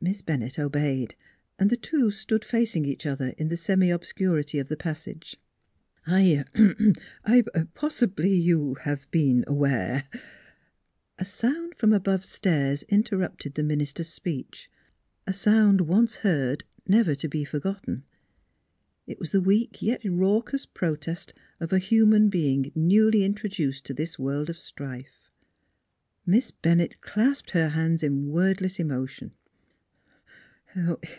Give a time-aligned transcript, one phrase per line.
[0.10, 1.14] "Miss Bennett obeyed;
[1.58, 5.36] and the two stood facing each other in the semi obscurity of the passage."
[6.06, 6.42] I
[7.26, 10.04] er possibly you have been aware"
[11.18, 14.70] A sound from above stairs interrupted the min ister's speech:
[15.26, 18.04] a sound once heard never to be forgotten.
[19.06, 24.18] It was the weak yet raucous protest of a human being newly introduced to this
[24.18, 25.30] world of strife.
[26.24, 29.32] Miss Bennett clasped her hands in wordless emotion.